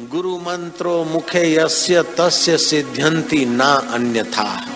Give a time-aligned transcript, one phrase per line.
[0.00, 4.66] गुरु मंत्रो मुखे यस्य तस्य सिद्ध्यंति ना अन्यथा।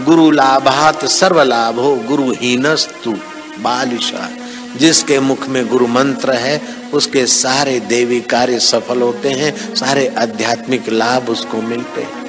[0.00, 3.12] गुरु लाभात सर्व लाभो गुरुहीनस्तु
[3.58, 4.30] बालिशा।
[4.76, 6.62] जिसके मुख में गुरु मंत्र है,
[6.94, 12.24] उसके सारे देवी कार्य सफल होते हैं, सारे आध्यात्मिक लाभ उसको मिलते हैं।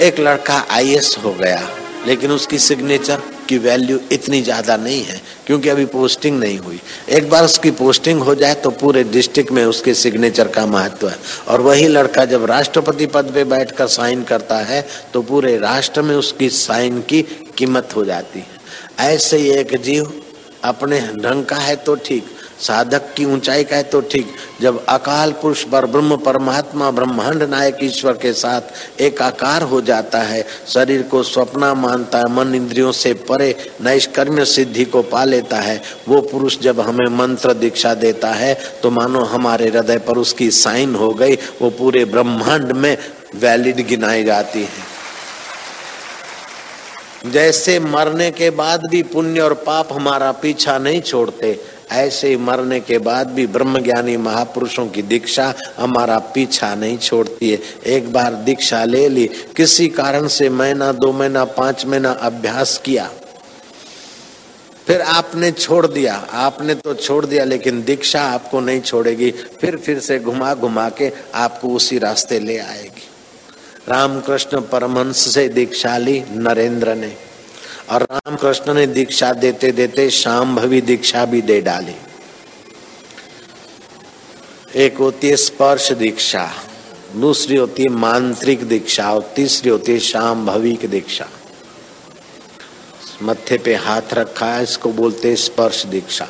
[0.00, 1.68] एक लड़का आईएएस हो गया,
[2.06, 7.28] लेकिन उसकी सिग्नेचर की वैल्यू इतनी ज़्यादा नहीं है, क्योंकि अभी पोस्टिंग नहीं हुई। एक
[7.30, 11.16] बार उसकी पोस्टिंग हो जाए तो पूरे डिस्ट्रिक्ट में उसके सिग्नेचर का महत्व है।
[11.48, 16.14] और वही लड़का जब राष्ट्रपति पद पे बैठकर साइन करता है तो पूरे राष्ट्र में
[16.16, 17.22] उसकी साइन की
[17.58, 18.54] कीमत हो जाती है।
[19.06, 20.12] ऐसे ही एक जीव
[20.64, 22.24] अपने ढंग का है तो ठीक
[22.60, 27.78] साधक की ऊंचाई का है तो ठीक। जब अकाल पुरुष पर ब्रह्म, परमात्मा, ब्रह्मांड नायक
[27.82, 32.92] ईश्वर के साथ एक आकार हो जाता है, शरीर को स्वप्ना मानता है, मन इंद्रियों
[32.94, 38.32] से परे, नैष्कर्म्य सिद्धि को पा लेता है। वो पुरुष जब हमें मंत्र दीक्षा देता
[38.32, 42.96] है तो मानो हमारे हृदय पर उसकी साइन हो गई, वो पूरे ब्रह्मांड में
[43.36, 44.94] वैलिड गिनाई जाती है।
[47.26, 51.58] जैसे मरने के बाद भी पुण्य और पाप हमारा पीछा नहीं छोड़ते
[51.92, 58.12] ऐसे मरने के बाद भी ब्रह्मज्ञानी महापुरुषों की दीक्षा हमारा पीछा नहीं छोड़ती है। एक
[58.12, 63.10] बार दीक्षा ले ली, किसी कारण से महीना, दो महीना, पाँच महीना अभ्यास किया।
[64.86, 70.00] फिर आपने छोड़ दिया। आपने तो छोड़ दिया, लेकिन दीक्षा आपको नहीं छोड़ेगी। फिर फिर
[70.00, 73.02] से घुमा घुमा के आपको उसी रास्ते ले आएगी।
[73.88, 77.16] रामकृष्ण परमहंस से दीक्षा ली, नरेंद्र ने।
[77.90, 81.94] और रामकृष्ण ने दीक्षा देते देते शाम भवी दीक्षा भी दे डाली।
[84.74, 86.50] एक होती है स्पर्श दीक्षा,
[87.16, 91.28] दूसरी होती है मांत्रिक दीक्षा, और तीसरी होती है शाम भवी की दीक्षा।
[93.22, 96.28] मत्थे पे हाथ रखा है, इसको बोलते स्पर्श दीक्षा।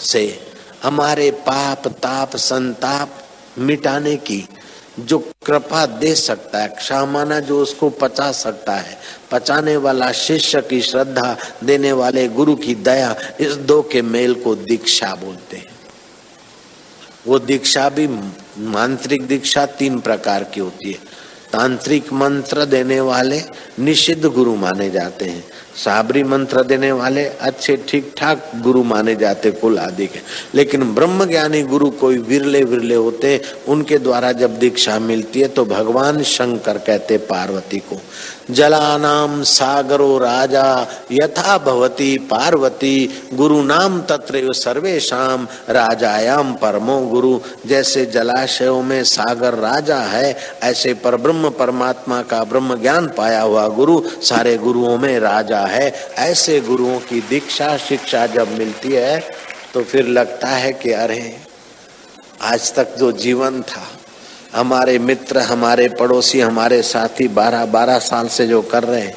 [0.00, 0.50] से
[0.82, 3.22] हमारे पाप, ताप, संताप
[3.58, 4.48] मिटाने की,
[5.00, 8.98] जो कृपा दे सकता है, क्षमाना जो उसको पचा सकता है,
[9.30, 14.54] पचाने वाला शिष्य की श्रद्धा देने वाले गुरु की दया इस दो के मेल को
[14.54, 15.76] दीक्षा बोलते हैं।
[17.26, 18.08] वो दीक्षा भी
[18.58, 20.98] मांत्रिक दीक्षा तीन प्रकार की होती है।
[21.52, 23.42] तांत्रिक मंत्र देने वाले
[23.78, 25.44] निषिद्ध गुरु माने जाते हैं।
[25.76, 30.20] साबरी मंत्र देने वाले अच्छे ठीक ठाक गुरु माने जाते कुल आदि के।
[30.54, 35.64] लेकिन ब्रह्म ज्ञानी गुरु कोई विरले विरले होते, उनके द्वारा जब दीक्षा मिलती है तो
[35.64, 38.00] भगवान शंकर कहते पार्वती को,
[38.50, 40.66] जलानाम सागरो राजा,
[41.12, 49.98] यथा भवती पार्वती, गुरु नाम तत्र सर्वेशम राजायाम परमो गुरु। जैसे जलाशयों में सागर राजा
[49.98, 55.64] है, ऐसे पर ब्रह्म परमात्मा का ब्रह्म ज्ञान पाया हुआ गुरु, सारे गुरुओं में राजा
[55.66, 59.18] है, ऐसे गुरुओं की दीक्षा शिक्षा जब मिलती है
[59.74, 61.36] तो फिर लगता है कि अरे,
[62.42, 63.86] आज तक जो जीवन था,
[64.54, 69.16] हमारे मित्र, हमारे पड़ोसी, हमारे साथी बारह बारह साल से जो कर रहे हैं,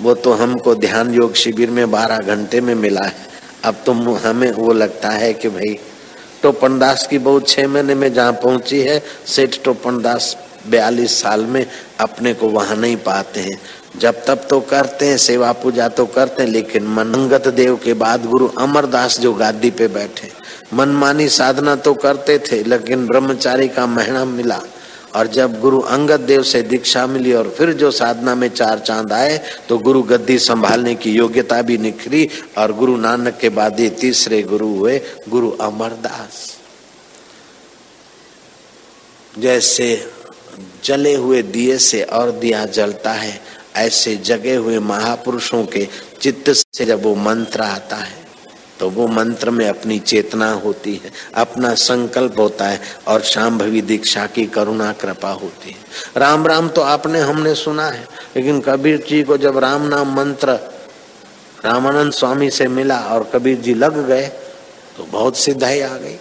[0.00, 3.26] वो तो हमको ध्यान योग शिविर में बारह घंटे में मिला है।
[3.64, 5.78] अब तो हमें, वो लगता है कि भाई
[6.42, 10.36] टोपन दास की बहुत छह महीने में जहाँ पहुँची है, सेठ टोपन दास
[10.66, 11.66] बयालीस साल में
[12.00, 13.58] अपने को वहाँ नहीं पाते हैं।
[14.00, 18.26] जब तब तो करते हैं, सेवा पूजा तो करते हैं, लेकिन मनंगत देव के बाद
[18.26, 20.30] गुरु अमरदास जो गादी पे बैठे।
[20.74, 24.60] मनमानी साधना तो करते थे, लेकिन ब्रह्मचारी का महीना मिला।
[25.14, 29.12] और जब गुरु अंगद देव से दीक्षा मिली और फिर जो साधना में चार चाँद
[29.12, 32.28] आए तो गुरु गद्दी संभालने की योग्यता भी निखरी
[32.58, 36.44] और गुरु नानक के बाद ये तीसरे गुरु हुए गुरु अमरदास।
[39.38, 39.88] जैसे
[40.84, 43.40] जले हुए दिए से और दिया जलता है
[43.76, 45.88] ऐसे जगे हुए महापुरुषों के
[46.20, 48.24] चित्त से जब वो मंत्र आता है
[48.80, 53.80] तो वो मंत्र में अपनी चेतना होती है, अपना संकल्प होता है और शाम भवी
[53.82, 58.04] दीक्षा की करुणा, कृपा होती है। राम राम तो आपने हमने सुना है,
[58.36, 60.58] लेकिन कबीर जी को जब राम नाम मंत्र
[61.64, 64.26] रामानंद स्वामी से मिला और कबीर जी लग गए
[64.96, 66.16] तो बहुत सिद्धाई आ गई।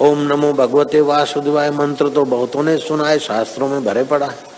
[0.00, 4.49] ओम नमो भगवते वासुदेवाय, मंत्र तो बहुतों ने सुना है, शास्त्रों में भरे पड़ा है।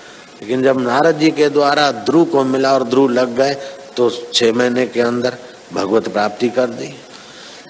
[0.43, 3.55] लेकिन जब नारद जी के द्वारा ध्रुव को मिला और ध्रुव लग गए
[3.97, 5.37] तो छह महीने के अंदर
[5.73, 6.93] भगवत प्राप्ति कर दी।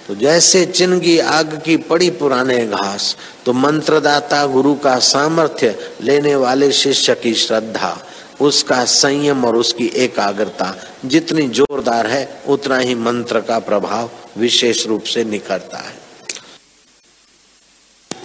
[0.08, 6.70] तो जैसे चिन्ह आग की पड़ी पुराने घास तो मंत्रदाता गुरु का सामर्थ्य लेने वाले
[6.72, 7.96] शिष्य की श्रद्धा,
[8.40, 15.02] उसका संयम और उसकी एकाग्रता जितनी जोरदार है, उतना ही मंत्र का प्रभाव विशेष रूप
[15.04, 16.00] से निखरता है।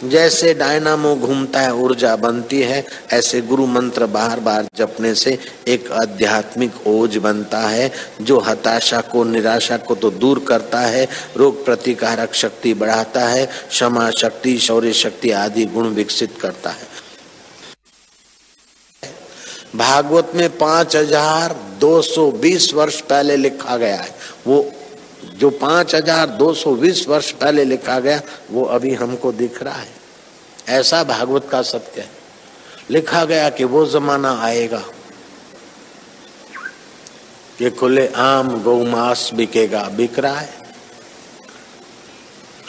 [0.03, 5.91] जैसे डायनामो घूमता है, ऊर्जा बनती है, ऐसे गुरु मंत्र बार बार जपने से एक
[5.91, 7.91] आध्यात्मिक ओज बनता है,
[8.21, 11.07] जो हताशा को, निराशा को तो दूर करता है,
[11.38, 16.95] रोग प्रतिकारक शक्ति बढ़ाता है, क्षमा शक्ति, शौर्य शक्ति आदि गुण विकसित करता है।
[19.75, 24.15] भागवत में पाँच हज़ार दो सौ बीस वर्ष पहले लिखा गया है,
[24.47, 24.71] वो
[25.38, 29.74] जो पाँच हज़ार दो सौ बीस वर्ष पहले लिखा गया, वो अभी हमको दिख रहा
[29.74, 29.95] है।
[30.69, 32.10] ऐसा भागवत का सत्य है।
[32.92, 34.84] लिखा गया कि वो जमाना आएगा
[37.60, 38.75] कि खुले आम गौ
[39.34, 40.50] बिकेगा। बिक रहा है।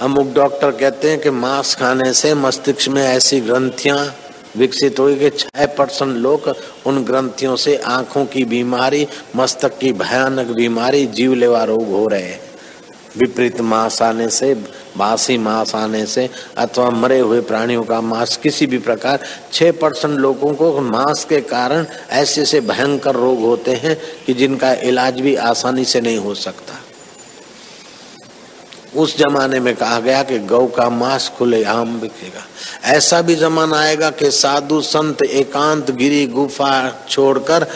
[0.00, 4.14] अमुक डॉक्टर कहते हैं कि मांस खाने से मस्तिष्क में ऐसी ग्रंथियाँ
[4.56, 6.56] विकसित हुई कि छह परसेंट लोग
[6.86, 9.06] उन ग्रंथियों से आँखों की बीमारी,
[9.36, 12.47] मस्तक की भयानक बीमारी, जीवलेवा रोग हो रहे हैं।
[13.16, 14.54] विपरीत मांस आने से,
[14.96, 19.18] बासी मांस आने से, अथवा मरे हुए प्राणियों का मांस, किसी भी प्रकार,
[19.52, 24.72] छह परसेंट लोगों को मांस के कारण ऐसे से भयंकर रोग होते हैं कि जिनका
[24.72, 26.74] इलाज भी आसानी से नहीं हो सकता।
[28.96, 32.44] उस जमाने में कहा गया कि गौ का मांस खुले आम बिकेगा।
[32.84, 37.66] ऐसा भी जमाना आएगा कि साधु संत एकांत गिरी गुफा छोड़कर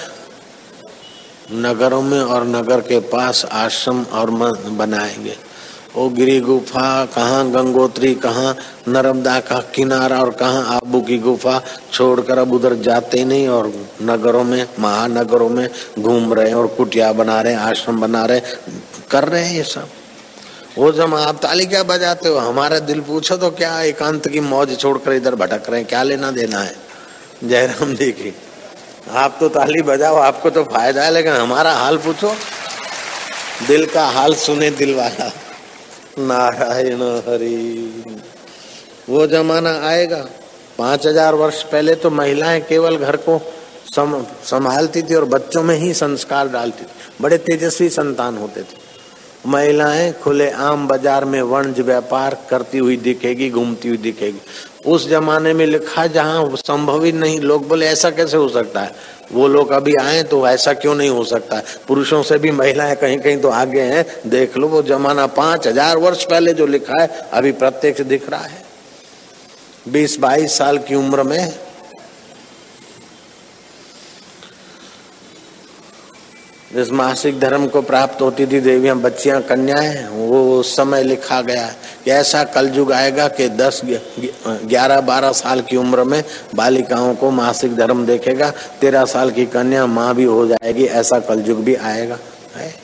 [1.52, 4.30] नगरों में और नगर के पास आश्रम और
[4.70, 5.36] बनाएँगे।
[5.96, 8.56] वो गिरी गुफा, कहाँ गंगोत्री, कहाँ
[8.88, 11.60] नर्मदा का किनारा और कहाँ आबू की गुफा,
[11.92, 13.72] छोड़कर अब उधर जाते नहीं और
[14.02, 15.68] नगरों में, महानगरों में
[15.98, 18.40] घूम रहे और कुटिया बना रहे आश्रम बना रहे
[19.10, 19.88] कर रहे हैं ये सब।
[20.78, 24.76] वो जब आप ताली क्या बजाते हो, हमारा दिल पूछो तो क्या एकांत की मौज
[24.78, 26.74] छोड़कर इधर भटक रहे हैं, क्या लेना देना है?
[27.44, 28.34] जयराम जी की।
[29.06, 32.34] आप तो ताली बजाओ, आपको तो फ़ायदा है, लेकिन हमारा हाल पूछो।
[33.66, 35.30] दिल का हाल सुने दिल वाला
[36.20, 38.04] नारायण हरि।
[39.08, 40.26] वो जमाना आएगा।
[40.78, 43.40] पाँच हज़ार वर्ष पहले तो महिलाएँ केवल घर को
[43.90, 48.80] संभालती थी और बच्चों में ही संस्कार डालती थी। बड़े तेजस्वी संतान होते थे।
[49.46, 54.40] महिलाएँ खुले आम बाज़ार में वणज व्यापार करती हुई दिखेगी, घूमती हुई दिखेगी।
[54.86, 58.94] उस जमाने में लिखा जहाँ संभव ही नहीं, लोग बोले, ऐसा कैसे हो सकता है?
[59.32, 61.56] वो लोग अभी आए तो ऐसा क्यों नहीं हो सकता?
[61.56, 65.66] है पुरुषों से भी महिलाएँ कहीं कहीं तो आगे हैं। देख लो, वो जमाना पाँच
[65.66, 68.64] हज़ार वर्ष पहले जो लिखा है, अभी प्रत्यक्ष दिख रहा है।
[69.88, 71.54] बीस बाईस साल की उम्र में
[76.76, 81.66] जिस मासिक धर्म को प्राप्त होती थी, देवियाँ, बच्चियाँ, कन्याएँ, वो उस समय लिखा गया।
[81.66, 83.80] है कि ऐसा कलयुग आएगा कि दस,
[84.44, 86.24] ग्यारह, बारह साल की उम्र में
[86.54, 91.64] बालिकाओं को मासिक धर्म देखेगा, तेरह साल की कन्या माँ भी हो जाएगी, ऐसा कलयुग
[91.64, 92.18] भी आएगा।
[92.56, 92.74] है?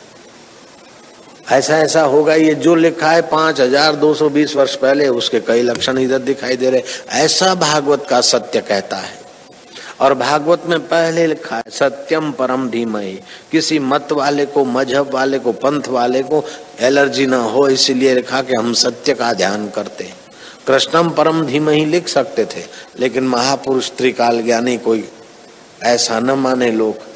[1.51, 5.41] ऐसा ऐसा होगा, ये जो लिखा है, पाँच हज़ार दो सौ बीस वर्ष पहले, उसके
[5.41, 9.28] कई लक्षण इधर दिखाई दे रहे। ऐसा भागवत का सत्य कहता है।
[10.01, 13.11] और भागवत में पहले लिखा है, सत्यम परम धीमय
[13.53, 16.45] किसी मत वाले को, मज़हब वाले को, पंथ वाले को
[16.81, 20.17] एलर्जी ना हो, इसीलिए लिखा कि हम सत्य का ध्यान करते हैं।
[20.67, 22.65] कृष्णम परम धीम ही लिख सकते थे,
[23.01, 25.05] लेकिन महापुरुष त्रिकाल ज्ञानी कोई
[25.85, 27.07] ऐसा न माने लोग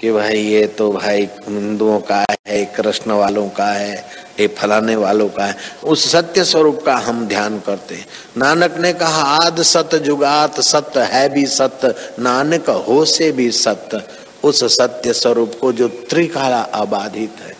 [0.00, 5.28] कि भाई ये तो भाई हिंदुओं का है, कृष्ण वालों का है ये फलाने वालों
[5.28, 8.06] का है। उस सत्य स्वरूप का हम ध्यान करते हैं।
[8.36, 14.02] नानक ने कहा, आद सत जुगात सत्य है भी सत्य नानक हो से भी सत्य
[14.44, 17.56] उस सत्य स्वरूप को जो त्रिकाला अबाधित है।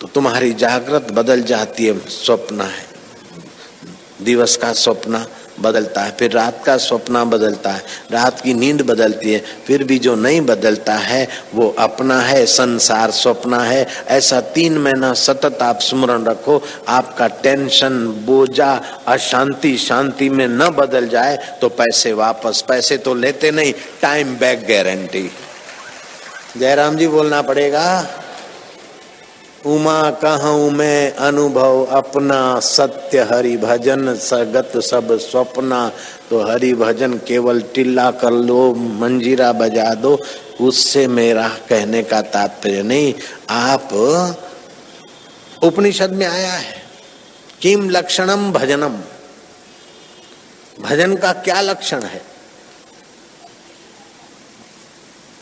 [0.00, 2.86] तो तुम्हारी जागृत बदल जाती है, स्वप्न है।
[4.22, 5.26] दिवस का स्वप्न
[5.60, 9.98] बदलता है, फिर रात का स्वप्न बदलता है, रात की नींद बदलती है, फिर भी
[9.98, 15.80] जो नहीं बदलता है, वो अपना है, संसार स्वप्न है। ऐसा तीन महीना सतत आप
[15.80, 18.72] स्मरण रखो, आपका टेंशन, बोझा,
[19.06, 23.72] अशांति, शांति में न बदल जाए तो पैसे वापस, पैसे तो लेते नहीं,
[24.02, 25.30] time back guarantee.
[26.56, 27.84] Jairam ji बोलना पड़ेगा।
[29.66, 35.80] उमा कहूँ मैं अनुभव अपना सत्य हरि भजन सगत सब स्वप्ना
[36.30, 40.18] तो हरि भजन केवल टिल्ला कर लो, मंजीरा बजा दो,
[40.60, 43.14] उससे मेरा कहने का तात्पर्य नहीं।
[43.50, 43.92] आप
[45.62, 46.82] उपनिषद में आया है,
[47.60, 48.98] किम लक्षणम भजनम?
[50.80, 52.22] भजन का क्या लक्षण है?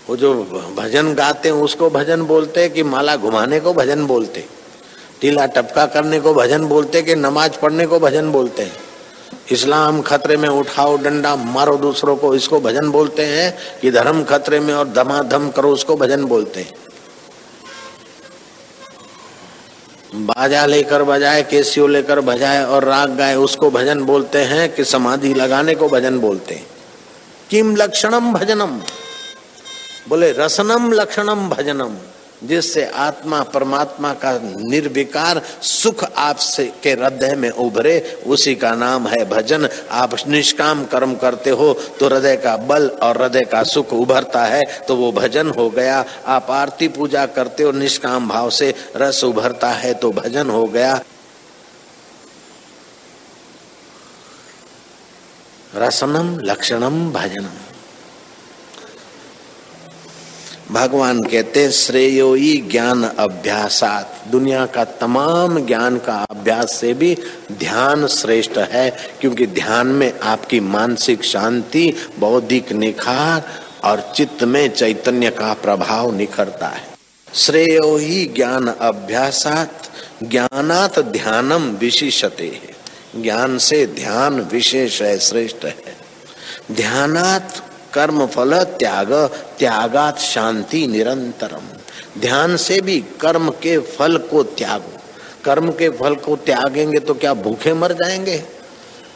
[0.08, 0.32] वो जो
[0.76, 4.44] भजन गाते हैं, उसको भजन बोलते हैं कि माला घुमाने को भजन बोलते
[5.20, 8.72] टीला टपका करने को भजन बोलते कि नमाज़ पढ़ने को भजन बोलते हैं।
[9.52, 14.60] इस्लाम खतरे में उठाओ डंडा, मारो दूसरों को, इसको भजन बोलते हैं कि धर्म खतरे
[14.60, 16.74] में और धमाधम करो, उसको भजन बोलते हैं।
[20.26, 25.34] बाजा लेकर बजाए, केसियो लेकर बजाए और राग गाए, उसको भजन बोलते हैं कि समाधि
[25.34, 26.66] लगाने को भजन बोलते हैं।
[27.50, 28.80] किम लक्षणम भजनम?
[30.06, 31.96] बोले, रसनम लक्षणम भजनम,
[32.42, 39.24] जिससे आत्मा परमात्मा का निर्विकार सुख आपसे के हृदय में उभरे, उसी का नाम है
[39.30, 44.44] भजन। आप निष्काम कर्म करते हो तो हृदय का बल और हृदय का सुख उभरता
[44.44, 49.22] है तो वो भजन हो गया। आप आरती पूजा करते हो, निष्काम भाव से रस
[49.24, 51.00] उभरता है तो भजन हो गया।
[55.76, 57.65] रसनम लक्षणम भजनम।
[60.72, 67.18] भगवान कहते हैं श्रेयोई ज्ञान अभ्यासात। दुनिया का तमाम ज्ञान का अभ्यास से भी
[67.52, 73.44] ध्यान श्रेष्ठ है, क्योंकि ध्यान में आपकी मानसिक शांति, बौद्धिक निखार
[73.84, 76.88] और चित्त में चैतन्य का प्रभाव निखरता है।
[77.34, 79.90] श्रेयो ही ज्ञान अभ्यासात,
[80.22, 82.76] ज्ञानात ध्यानम विशिषते है।
[83.22, 85.96] ज्ञान से ध्यान विशेष है, श्रेष्ठ है।
[86.72, 87.65] ध्यानात
[87.96, 89.12] कर्म फल, त्याग,
[89.58, 91.64] त्यागात शांति निरंतरम।
[92.20, 95.00] ध्यान से भी कर्म के फल को त्यागो।
[95.44, 98.42] कर्म के फल को त्यागेंगे तो क्या भूखे मर जाएँगे?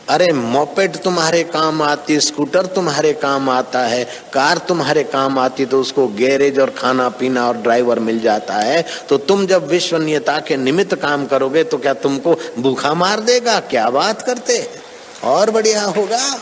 [0.09, 5.81] अरे, मोपेड तुम्हारे काम आती, स्कूटर तुम्हारे काम आता है, कार तुम्हारे काम आती तो
[5.81, 10.57] उसको गैरेज और खाना पीना और ड्राइवर मिल जाता है। तो तुम जब विश्वनीयता के
[10.57, 13.61] निमित्त काम करोगे तो क्या तुमको भूखा मार देगा?
[13.61, 14.69] क्या बात करते
[15.25, 16.41] और बढ़िया होगा।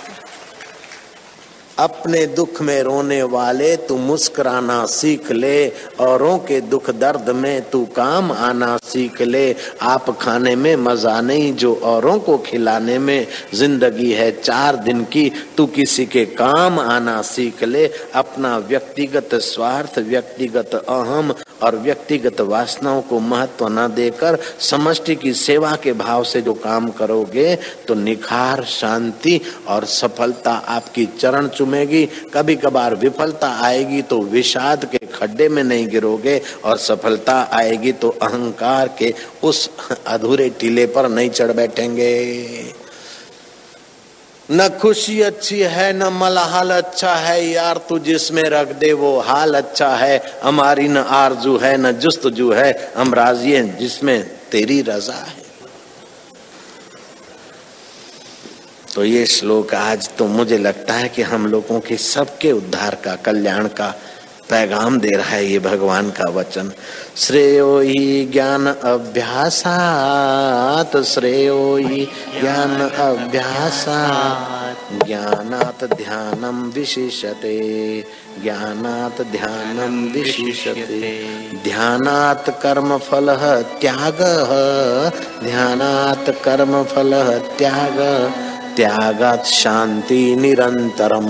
[1.79, 5.69] अपने दुख में रोने वाले तू मुस्कुराना सीख ले,
[6.01, 11.53] औरों के दुख दर्द में तू काम आना सीख ले। आप खाने में मज़ा नहीं,
[11.55, 17.21] जो औरों को खिलाने में ज़िंदगी है चार दिन की, तू किसी के काम आना
[17.25, 25.17] सीख ले। अपना व्यक्तिगत स्वार्थ, व्यक्तिगत अहम और व्यक्तिगत वासनाओं को महत्व न देकर समष्टि
[25.17, 27.55] की सेवा के भाव से जो काम करोगे
[27.89, 34.99] तो निखार, शांति और सफलता आपकी चरण चुमेगी। कभी कभार विफलता आएगी तो विषाद के
[35.15, 39.69] खड्डे में नहीं गिरोगे और सफलता आएगी तो अहंकार के उस
[40.07, 42.68] अधूरे टीले पर नहीं चढ़ बैठेंगे।
[44.51, 49.55] न खुशी अच्छी है, न मलाहाल अच्छा है। यार, तू जिसमें रख दे, वो हाल
[49.55, 55.13] अच्छा है। हमारी न आरज़ू है, न जुस्तजू है। हम राज़ी हैं जिसमें तेरी रजा
[55.13, 55.39] है।
[58.95, 63.17] तो ये श्लोक आज तो मुझे लगता है कि हम लोगों के सबके उद्धार का,
[63.17, 63.95] कल्याण का
[64.51, 66.73] पैगाम दे रहा है ये भगवान का वचन।
[67.17, 69.67] श्रेयो ही ज्ञान अभ्यासात,
[71.05, 72.09] श्रेयो ही
[72.41, 74.77] ज्ञान अभ्यासात,
[75.07, 77.59] ज्ञानात ध्यानम विशिषते
[78.43, 81.13] ज्ञानात ध्यानम विशिषते
[81.65, 83.37] ध्यानात कर्म फल
[83.81, 84.19] त्याग,
[85.45, 87.99] ध्यानात कर्म फल त्याग,
[88.77, 91.27] त्यागात शांति निरंतरम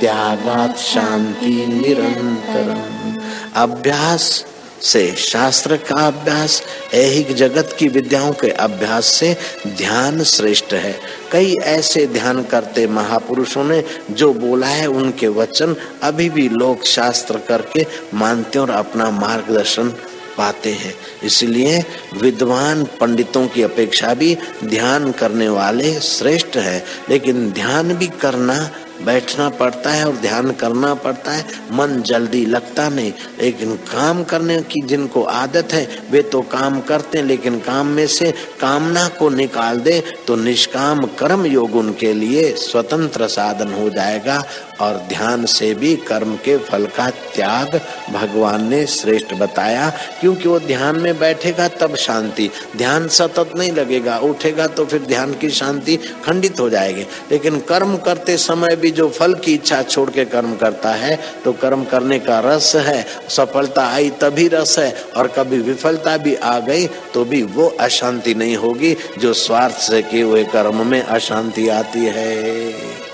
[0.00, 3.16] त्यागात शांति निरंतरम।
[3.54, 4.44] अभ्यास
[4.82, 6.62] से, शास्त्र का अभ्यास,
[6.94, 9.36] ऐहिक जगत की विद्याओं के अभ्यास से
[9.66, 10.94] ध्यान श्रेष्ठ है।
[11.32, 17.38] कई ऐसे ध्यान करते महापुरुषों ने जो बोला है उनके वचन अभी भी लोग शास्त्र
[17.38, 19.88] करके मानते और अपना मार्गदर्शन
[20.36, 21.84] पाते हैं। इसलिए
[22.16, 29.48] विद्वान पंडितों की अपेक्षा भी ध्यान करने वाले श्रेष्ठ है, लेकिन ध्यान भी करना बैठना
[29.50, 34.80] पड़ता है और ध्यान करना पड़ता है। मन जल्दी लगता नहीं, लेकिन काम करने की
[34.82, 39.78] जिनको आदत है, वे तो काम करते हैं, लेकिन काम में से कामना को निकाल
[39.80, 44.42] दे तो निष्काम कर्म योग उनके लिए स्वतंत्र साधन हो जाएगा।
[44.80, 47.80] और ध्यान से भी कर्म के फल का त्याग
[48.10, 49.88] भगवान ने श्रेष्ठ बताया।
[50.20, 55.34] क्योंकि वो ध्यान में बैठेगा, तब शांति। ध्यान सतत नहीं लगेगा। उठेगा तो फिर ध्यान
[55.34, 60.10] की शांति खंडित हो जाएगी। लेकिन कर्म करते समय भी जो फल की इच्छा छोड़
[60.10, 64.94] के कर्म करता है तो कर्म करने का रस है, सफलता आई तभी रस है,
[65.16, 70.02] और कभी विफलता भी आ गई तो भी वो अशांति नहीं होगी, जो स्वार्थ से
[70.02, 73.07] किए हुए कर्म में अशांति आती है।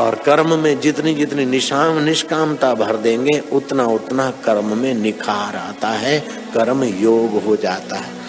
[0.00, 5.88] और कर्म में जितनी जितनी निशाम, निष्कामता भर देंगे, उतना उतना कर्म में निखार आता
[5.88, 6.20] है,
[6.54, 8.19] कर्म योग हो जाता है।